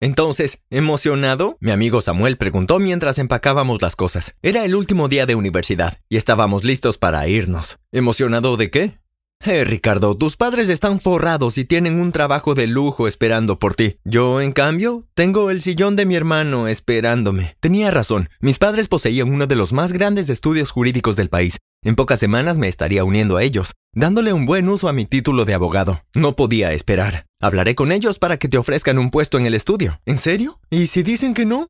[0.00, 1.56] Entonces, ¿emocionado?
[1.60, 4.36] Mi amigo Samuel preguntó mientras empacábamos las cosas.
[4.42, 7.78] Era el último día de universidad y estábamos listos para irnos.
[7.90, 8.98] ¿Emocionado de qué?
[9.44, 13.96] Eh, Ricardo, tus padres están forrados y tienen un trabajo de lujo esperando por ti.
[14.04, 17.56] Yo, en cambio, tengo el sillón de mi hermano esperándome.
[17.60, 21.58] Tenía razón, mis padres poseían uno de los más grandes estudios jurídicos del país.
[21.84, 25.44] En pocas semanas me estaría uniendo a ellos, dándole un buen uso a mi título
[25.44, 26.04] de abogado.
[26.14, 27.26] No podía esperar.
[27.40, 30.00] Hablaré con ellos para que te ofrezcan un puesto en el estudio.
[30.06, 30.60] ¿En serio?
[30.70, 31.66] ¿Y si dicen que no?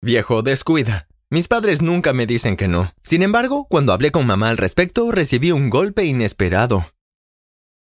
[0.00, 1.08] Viejo, descuida.
[1.28, 2.92] Mis padres nunca me dicen que no.
[3.02, 6.86] Sin embargo, cuando hablé con mamá al respecto, recibí un golpe inesperado.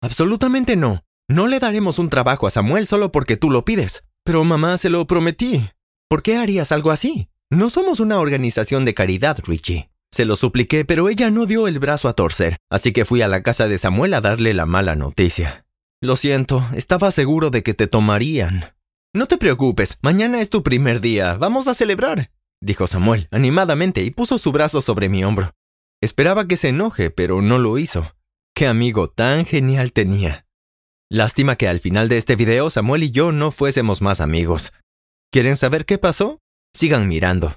[0.01, 1.03] Absolutamente no.
[1.29, 4.03] No le daremos un trabajo a Samuel solo porque tú lo pides.
[4.23, 5.69] Pero mamá, se lo prometí.
[6.09, 7.29] ¿Por qué harías algo así?
[7.49, 9.89] No somos una organización de caridad, Richie.
[10.15, 13.27] Se lo supliqué, pero ella no dio el brazo a torcer, así que fui a
[13.27, 15.65] la casa de Samuel a darle la mala noticia.
[16.01, 18.63] Lo siento, estaba seguro de que te tomarían.
[19.13, 24.09] No te preocupes, mañana es tu primer día, vamos a celebrar, dijo Samuel animadamente y
[24.09, 25.51] puso su brazo sobre mi hombro.
[26.01, 28.15] Esperaba que se enoje, pero no lo hizo.
[28.55, 30.47] Qué amigo tan genial tenía.
[31.11, 34.71] Lástima que al final de este video Samuel y yo no fuésemos más amigos.
[35.29, 36.39] ¿Quieren saber qué pasó?
[36.73, 37.53] Sigan mirando.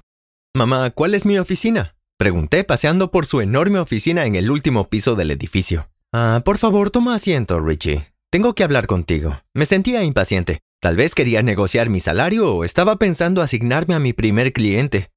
[0.53, 1.95] Mamá, ¿cuál es mi oficina?
[2.19, 5.89] Pregunté paseando por su enorme oficina en el último piso del edificio.
[6.11, 8.11] Ah, por favor, toma asiento, Richie.
[8.29, 9.41] Tengo que hablar contigo.
[9.53, 10.59] Me sentía impaciente.
[10.81, 15.11] Tal vez quería negociar mi salario o estaba pensando asignarme a mi primer cliente.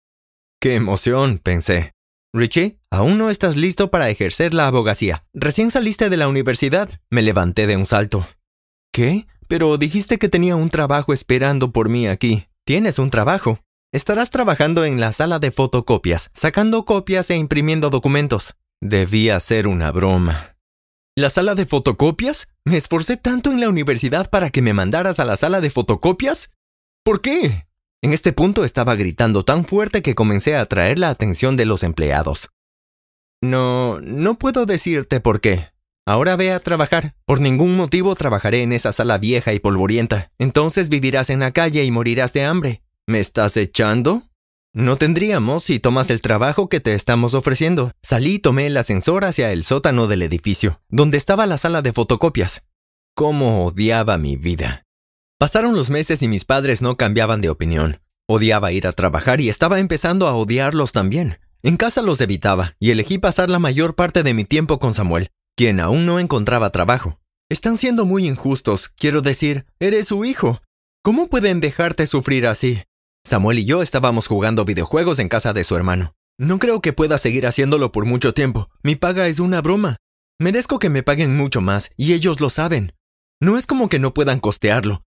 [0.61, 1.39] ¡Qué emoción!
[1.39, 1.91] pensé.
[2.33, 5.25] Richie, aún no estás listo para ejercer la abogacía.
[5.35, 6.89] Recién saliste de la universidad.
[7.11, 8.29] Me levanté de un salto.
[8.93, 9.27] ¿Qué?
[9.49, 12.47] Pero dijiste que tenía un trabajo esperando por mí aquí.
[12.65, 13.59] Tienes un trabajo.
[13.95, 18.55] Estarás trabajando en la sala de fotocopias, sacando copias e imprimiendo documentos.
[18.81, 20.57] Debía ser una broma.
[21.15, 22.49] ¿La sala de fotocopias?
[22.65, 26.51] ¿Me esforcé tanto en la universidad para que me mandaras a la sala de fotocopias?
[27.05, 27.67] ¿Por qué?
[28.01, 31.83] En este punto estaba gritando tan fuerte que comencé a atraer la atención de los
[31.83, 32.49] empleados.
[33.43, 35.69] No, no puedo decirte por qué.
[36.07, 37.15] Ahora ve a trabajar.
[37.27, 40.33] Por ningún motivo trabajaré en esa sala vieja y polvorienta.
[40.39, 42.82] Entonces vivirás en la calle y morirás de hambre.
[43.09, 44.23] ¿Me estás echando?
[44.73, 47.91] No tendríamos si tomas el trabajo que te estamos ofreciendo.
[48.01, 51.93] Salí y tomé el ascensor hacia el sótano del edificio, donde estaba la sala de
[51.93, 52.63] fotocopias.
[53.17, 54.85] Cómo odiaba mi vida.
[55.37, 58.01] Pasaron los meses y mis padres no cambiaban de opinión.
[58.29, 61.41] Odiaba ir a trabajar y estaba empezando a odiarlos también.
[61.65, 65.31] En casa los evitaba y elegí pasar la mayor parte de mi tiempo con Samuel,
[65.57, 67.19] quien aún no encontraba trabajo.
[67.51, 70.63] Están siendo muy injustos, quiero decir, eres su hijo.
[71.03, 72.85] ¿Cómo pueden dejarte sufrir así?
[73.25, 76.15] Samuel y yo estábamos jugando videojuegos en casa de su hermano.
[76.39, 78.69] No creo que pueda seguir haciéndolo por mucho tiempo.
[78.83, 79.99] Mi paga es una broma.
[80.41, 82.95] Merezco que me paguen mucho más, y ellos lo saben.
[83.41, 85.03] No es como que no puedan costearlo.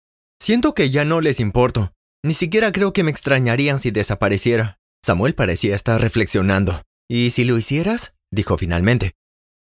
[0.40, 1.92] Siento que ya no les importo.
[2.24, 4.78] Ni siquiera creo que me extrañarían si desapareciera.
[5.04, 6.82] Samuel parecía estar reflexionando.
[7.08, 8.14] ¿Y si lo hicieras?
[8.32, 9.12] dijo finalmente.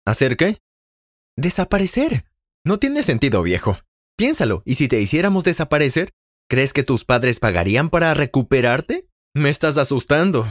[0.06, 0.58] ¿Hacer qué?
[1.38, 2.26] Desaparecer.
[2.66, 3.78] No tiene sentido, viejo.
[4.18, 6.14] Piénsalo, ¿y si te hiciéramos desaparecer?
[6.50, 9.10] ¿Crees que tus padres pagarían para recuperarte?
[9.34, 10.48] Me estás asustando.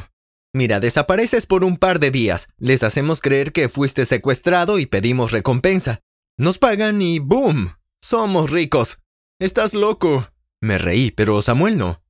[0.53, 5.33] Mira, desapareces por un par de días, les hacemos creer que fuiste secuestrado y pedimos
[5.33, 6.03] recompensa.
[6.37, 7.77] Nos pagan y ¡boom!
[8.03, 8.99] Somos ricos.
[9.39, 10.31] Estás loco.
[10.61, 12.03] Me reí, pero Samuel no.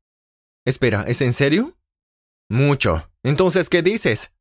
[0.65, 1.79] Espera, ¿es en serio?
[2.49, 3.11] Mucho.
[3.23, 4.33] Entonces, ¿qué dices?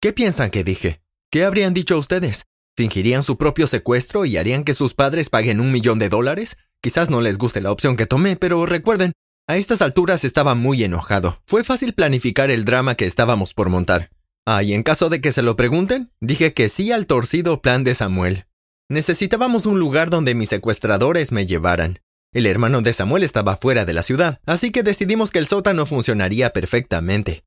[0.00, 1.02] ¿Qué piensan que dije?
[1.30, 2.46] ¿Qué habrían dicho ustedes?
[2.76, 6.56] ¿Fingirían su propio secuestro y harían que sus padres paguen un millón de dólares?
[6.82, 9.12] Quizás no les guste la opción que tomé, pero recuerden,
[9.48, 11.42] a estas alturas estaba muy enojado.
[11.46, 14.10] Fue fácil planificar el drama que estábamos por montar.
[14.46, 17.82] Ah, y en caso de que se lo pregunten, dije que sí al torcido plan
[17.82, 18.46] de Samuel.
[18.88, 22.00] Necesitábamos un lugar donde mis secuestradores me llevaran.
[22.32, 25.84] El hermano de Samuel estaba fuera de la ciudad, así que decidimos que el sótano
[25.86, 27.44] funcionaría perfectamente.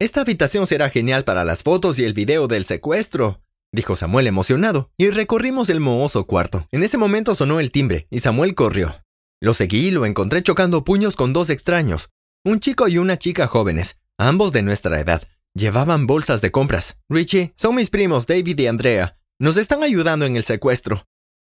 [0.00, 3.40] Esta habitación será genial para las fotos y el video del secuestro,
[3.72, 6.66] dijo Samuel emocionado, y recorrimos el mohoso cuarto.
[6.70, 9.02] En ese momento sonó el timbre, y Samuel corrió.
[9.40, 12.10] Lo seguí y lo encontré chocando puños con dos extraños,
[12.44, 15.26] un chico y una chica jóvenes, ambos de nuestra edad.
[15.54, 16.96] Llevaban bolsas de compras.
[17.08, 19.18] Richie, son mis primos David y Andrea.
[19.38, 21.06] Nos están ayudando en el secuestro.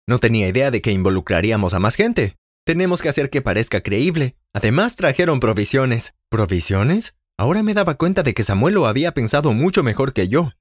[0.08, 2.36] No tenía idea de que involucraríamos a más gente.
[2.66, 4.36] Tenemos que hacer que parezca creíble.
[4.54, 6.14] Además trajeron provisiones.
[6.30, 7.16] ¿Provisiones?
[7.38, 10.52] Ahora me daba cuenta de que Samuel lo había pensado mucho mejor que yo.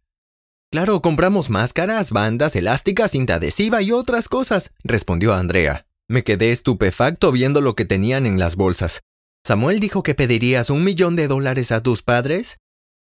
[0.75, 5.87] Claro, compramos máscaras, bandas elásticas, cinta adhesiva y otras cosas, respondió Andrea.
[6.09, 9.03] Me quedé estupefacto viendo lo que tenían en las bolsas.
[9.47, 12.59] ¿Samuel dijo que pedirías un millón de dólares a tus padres?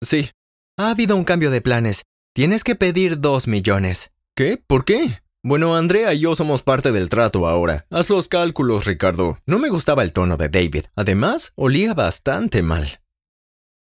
[0.01, 0.31] Sí.
[0.79, 2.05] Ha habido un cambio de planes.
[2.33, 4.13] Tienes que pedir dos millones.
[4.37, 4.63] ¿Qué?
[4.65, 5.19] ¿Por qué?
[5.43, 7.87] Bueno, Andrea y yo somos parte del trato ahora.
[7.91, 9.41] Haz los cálculos, Ricardo.
[9.47, 10.85] No me gustaba el tono de David.
[10.95, 13.01] Además, olía bastante mal.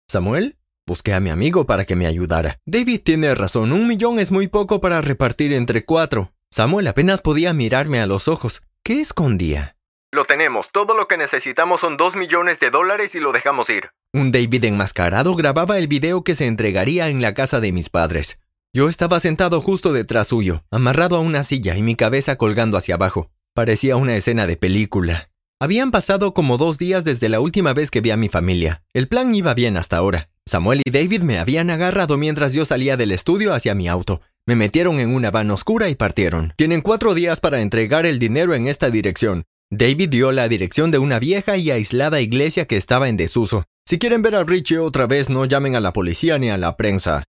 [0.07, 0.58] Samuel,
[0.89, 2.59] busqué a mi amigo para que me ayudara.
[2.65, 6.33] David tiene razón, un millón es muy poco para repartir entre cuatro.
[6.49, 8.63] Samuel apenas podía mirarme a los ojos.
[8.83, 9.77] ¿Qué escondía?
[10.11, 10.71] Lo tenemos.
[10.71, 13.91] Todo lo que necesitamos son dos millones de dólares y lo dejamos ir.
[14.13, 18.39] Un David enmascarado grababa el video que se entregaría en la casa de mis padres.
[18.73, 22.95] Yo estaba sentado justo detrás suyo, amarrado a una silla y mi cabeza colgando hacia
[22.95, 23.29] abajo.
[23.53, 25.29] Parecía una escena de película.
[25.59, 28.81] Habían pasado como dos días desde la última vez que vi a mi familia.
[28.93, 30.29] El plan iba bien hasta ahora.
[30.49, 34.21] Samuel y David me habían agarrado mientras yo salía del estudio hacia mi auto.
[34.45, 36.53] Me metieron en una van oscura y partieron.
[36.57, 39.45] Tienen cuatro días para entregar el dinero en esta dirección.
[39.69, 43.65] David dio la dirección de una vieja y aislada iglesia que estaba en desuso.
[43.85, 46.75] Si quieren ver a Richie otra vez, no llamen a la policía ni a la
[46.75, 47.23] prensa.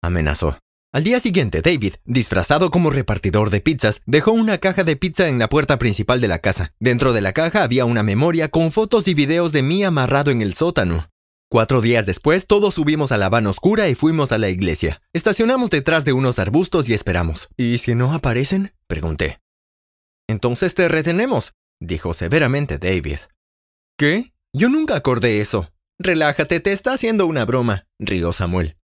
[0.00, 0.58] Amenazó.
[0.92, 5.38] Al día siguiente, David, disfrazado como repartidor de pizzas, dejó una caja de pizza en
[5.38, 6.74] la puerta principal de la casa.
[6.78, 10.42] Dentro de la caja había una memoria con fotos y videos de mí amarrado en
[10.42, 11.11] el sótano.
[11.52, 15.02] Cuatro días después, todos subimos a la van oscura y fuimos a la iglesia.
[15.12, 17.50] Estacionamos detrás de unos arbustos y esperamos.
[17.58, 18.72] ¿Y si no aparecen?
[18.86, 19.38] pregunté.
[20.26, 23.18] Entonces te retenemos dijo severamente David.
[23.98, 24.32] ¿Qué?
[24.54, 25.70] Yo nunca acordé eso.
[25.98, 28.78] Relájate, te está haciendo una broma, rió Samuel.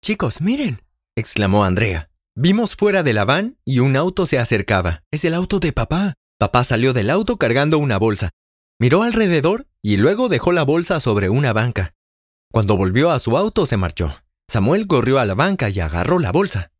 [0.00, 0.80] Chicos, miren,
[1.16, 2.08] exclamó Andrea.
[2.36, 5.02] Vimos fuera de la van y un auto se acercaba.
[5.10, 6.14] Es el auto de papá.
[6.38, 8.30] Papá salió del auto cargando una bolsa.
[8.78, 11.96] Miró alrededor y luego dejó la bolsa sobre una banca.
[12.52, 14.14] Cuando volvió a su auto se marchó.
[14.46, 16.70] Samuel corrió a la banca y agarró la bolsa.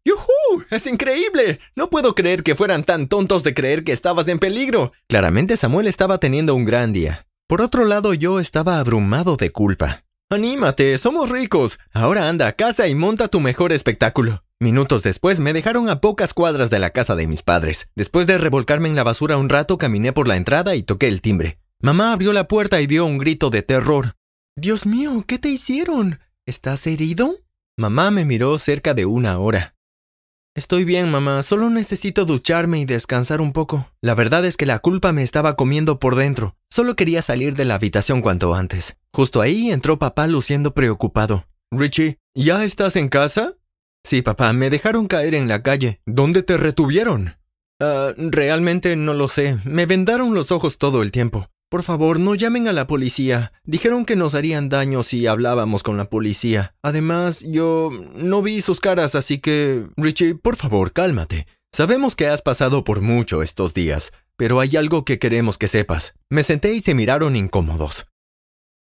[0.71, 1.61] ¡Es increíble!
[1.77, 4.93] No puedo creer que fueran tan tontos de creer que estabas en peligro.
[5.09, 7.27] Claramente Samuel estaba teniendo un gran día.
[7.47, 10.05] Por otro lado, yo estaba abrumado de culpa.
[10.31, 11.79] Anímate, somos ricos.
[11.93, 14.45] Ahora anda a casa y monta tu mejor espectáculo.
[14.61, 17.89] Minutos después me dejaron a pocas cuadras de la casa de mis padres.
[17.95, 21.21] Después de revolcarme en la basura un rato, caminé por la entrada y toqué el
[21.21, 21.59] timbre.
[21.81, 24.15] Mamá abrió la puerta y dio un grito de terror.
[24.57, 26.21] Dios mío, ¿qué te hicieron?
[26.45, 27.37] ¿Estás herido?
[27.79, 29.75] Mamá me miró cerca de una hora.
[30.55, 33.91] Estoy bien, mamá, solo necesito ducharme y descansar un poco.
[34.03, 36.55] La verdad es que la culpa me estaba comiendo por dentro.
[36.69, 38.99] Solo quería salir de la habitación cuanto antes.
[39.11, 41.47] Justo ahí entró papá luciendo preocupado.
[41.71, 43.57] Richie, ¿ya estás en casa?
[44.05, 46.03] Sí, papá, me dejaron caer en la calle.
[46.05, 47.37] ¿Dónde te retuvieron?
[47.81, 49.57] Ah, realmente no lo sé.
[49.65, 51.49] Me vendaron los ojos todo el tiempo.
[51.73, 53.55] Por favor, no llamen a la policía.
[53.65, 56.75] Dijeron que nos harían daño si hablábamos con la policía.
[56.83, 59.87] Además, yo no vi sus caras, así que...
[59.97, 61.47] Richie, por favor, cálmate.
[61.75, 66.13] Sabemos que has pasado por mucho estos días, pero hay algo que queremos que sepas.
[66.29, 68.05] Me senté y se miraron incómodos.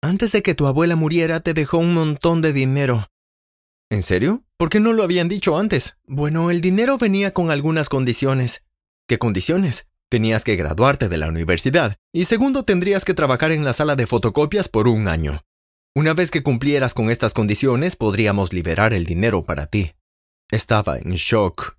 [0.01, 3.09] Antes de que tu abuela muriera, te dejó un montón de dinero.
[3.91, 4.43] ¿En serio?
[4.57, 5.97] ¿Por qué no lo habían dicho antes?
[6.07, 8.63] Bueno, el dinero venía con algunas condiciones.
[9.07, 9.85] ¿Qué condiciones?
[10.11, 14.07] Tenías que graduarte de la universidad y segundo tendrías que trabajar en la sala de
[14.07, 15.45] fotocopias por un año.
[15.95, 19.93] Una vez que cumplieras con estas condiciones podríamos liberar el dinero para ti.
[20.51, 21.77] Estaba en shock.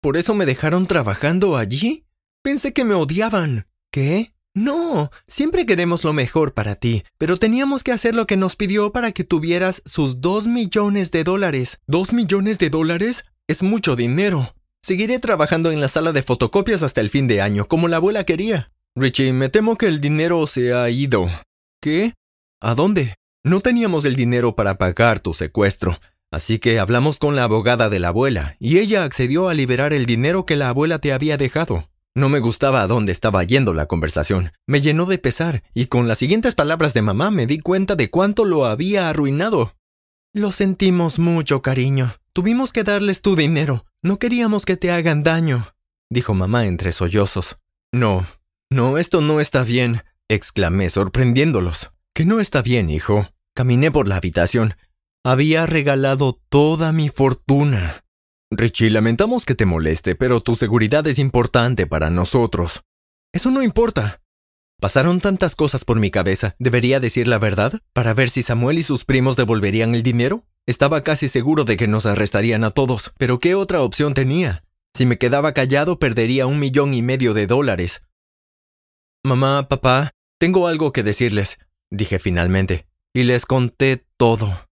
[0.00, 2.06] ¿Por eso me dejaron trabajando allí?
[2.44, 3.66] Pensé que me odiaban.
[3.90, 4.32] ¿Qué?
[4.54, 8.92] No, siempre queremos lo mejor para ti, pero teníamos que hacer lo que nos pidió
[8.92, 11.80] para que tuvieras sus dos millones de dólares.
[11.88, 13.24] ¿Dos millones de dólares?
[13.48, 14.54] Es mucho dinero.
[14.84, 18.24] Seguiré trabajando en la sala de fotocopias hasta el fin de año, como la abuela
[18.24, 18.72] quería.
[18.96, 21.30] Richie, me temo que el dinero se ha ido.
[21.80, 22.14] ¿Qué?
[22.60, 23.14] ¿A dónde?
[23.44, 26.00] No teníamos el dinero para pagar tu secuestro,
[26.32, 30.04] así que hablamos con la abogada de la abuela, y ella accedió a liberar el
[30.04, 31.88] dinero que la abuela te había dejado.
[32.14, 34.52] No me gustaba a dónde estaba yendo la conversación.
[34.66, 38.10] Me llenó de pesar, y con las siguientes palabras de mamá me di cuenta de
[38.10, 39.76] cuánto lo había arruinado.
[40.34, 42.14] Lo sentimos mucho, cariño.
[42.32, 43.86] Tuvimos que darles tu dinero.
[44.04, 45.74] No queríamos que te hagan daño,
[46.10, 47.58] dijo mamá entre sollozos.
[47.94, 48.26] No,
[48.68, 51.92] no, esto no está bien, exclamé sorprendiéndolos.
[52.12, 53.28] Que no está bien, hijo.
[53.54, 54.74] Caminé por la habitación.
[55.24, 58.04] Había regalado toda mi fortuna.
[58.50, 62.82] Richie, lamentamos que te moleste, pero tu seguridad es importante para nosotros.
[63.32, 64.20] Eso no importa.
[64.80, 66.56] Pasaron tantas cosas por mi cabeza.
[66.58, 67.80] ¿Debería decir la verdad?
[67.92, 70.44] ¿Para ver si Samuel y sus primos devolverían el dinero?
[70.66, 74.64] Estaba casi seguro de que nos arrestarían a todos, pero ¿qué otra opción tenía?
[74.94, 78.02] Si me quedaba callado perdería un millón y medio de dólares.
[79.24, 81.58] Mamá, papá, tengo algo que decirles,
[81.90, 84.68] dije finalmente, y les conté todo.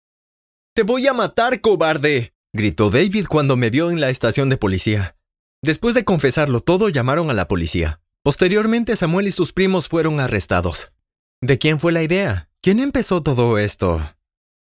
[0.74, 5.16] Te voy a matar, cobarde, gritó David cuando me vio en la estación de policía.
[5.62, 8.00] Después de confesarlo todo, llamaron a la policía.
[8.22, 10.92] Posteriormente, Samuel y sus primos fueron arrestados.
[11.40, 12.50] ¿De quién fue la idea?
[12.60, 14.14] ¿Quién empezó todo esto?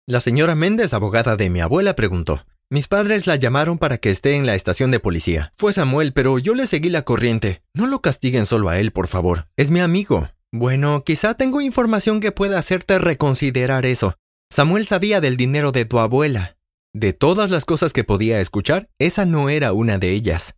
[0.09, 2.45] La señora Méndez, abogada de mi abuela, preguntó.
[2.69, 5.53] Mis padres la llamaron para que esté en la estación de policía.
[5.57, 7.63] Fue Samuel, pero yo le seguí la corriente.
[7.73, 9.47] No lo castiguen solo a él, por favor.
[9.57, 10.29] Es mi amigo.
[10.51, 14.17] Bueno, quizá tengo información que pueda hacerte reconsiderar eso.
[14.51, 16.57] Samuel sabía del dinero de tu abuela.
[16.93, 20.57] De todas las cosas que podía escuchar, esa no era una de ellas.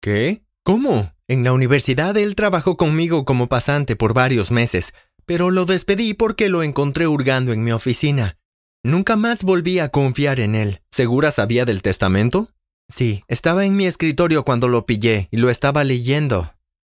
[0.00, 0.44] ¿Qué?
[0.64, 1.12] ¿Cómo?
[1.28, 4.94] En la universidad él trabajó conmigo como pasante por varios meses,
[5.26, 8.38] pero lo despedí porque lo encontré hurgando en mi oficina.
[8.84, 10.80] Nunca más volví a confiar en él.
[10.90, 12.48] ¿Segura sabía del testamento?
[12.88, 16.52] Sí, estaba en mi escritorio cuando lo pillé y lo estaba leyendo.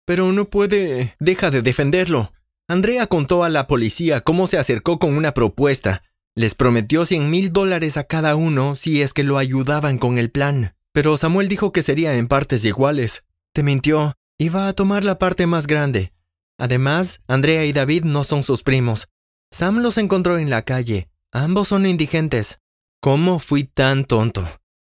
[0.06, 1.16] Pero no puede...
[1.20, 2.34] Deja de defenderlo.
[2.68, 6.02] Andrea contó a la policía cómo se acercó con una propuesta.
[6.36, 10.32] Les prometió cien mil dólares a cada uno si es que lo ayudaban con el
[10.32, 10.76] plan.
[10.92, 13.26] Pero Samuel dijo que sería en partes iguales.
[13.54, 14.14] Te mintió.
[14.40, 16.14] Iba a tomar la parte más grande.
[16.58, 19.08] Además, Andrea y David no son sus primos.
[19.52, 21.10] Sam los encontró en la calle.
[21.36, 22.60] Ambos son indigentes.
[23.02, 24.48] ¿Cómo fui tan tonto?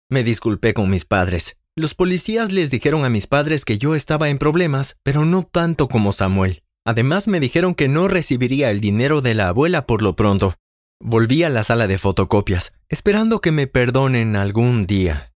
[0.09, 1.55] Me disculpé con mis padres.
[1.75, 5.87] Los policías les dijeron a mis padres que yo estaba en problemas, pero no tanto
[5.87, 6.63] como Samuel.
[6.83, 10.55] Además me dijeron que no recibiría el dinero de la abuela por lo pronto.
[10.99, 15.30] Volví a la sala de fotocopias, esperando que me perdonen algún día.